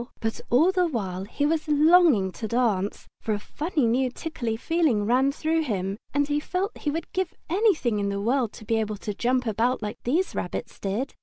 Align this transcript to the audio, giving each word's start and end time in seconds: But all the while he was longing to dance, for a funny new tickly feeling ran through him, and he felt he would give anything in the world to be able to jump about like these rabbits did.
But 0.19 0.41
all 0.49 0.71
the 0.71 0.87
while 0.87 1.25
he 1.25 1.45
was 1.45 1.67
longing 1.67 2.31
to 2.31 2.47
dance, 2.47 3.07
for 3.19 3.33
a 3.33 3.39
funny 3.39 3.85
new 3.85 4.09
tickly 4.09 4.57
feeling 4.57 5.05
ran 5.05 5.31
through 5.31 5.61
him, 5.61 5.95
and 6.11 6.27
he 6.27 6.39
felt 6.39 6.75
he 6.75 6.89
would 6.89 7.13
give 7.13 7.35
anything 7.51 7.99
in 7.99 8.09
the 8.09 8.19
world 8.19 8.51
to 8.53 8.65
be 8.65 8.79
able 8.79 8.97
to 8.97 9.13
jump 9.13 9.45
about 9.45 9.83
like 9.83 9.99
these 10.03 10.33
rabbits 10.33 10.79
did. 10.79 11.13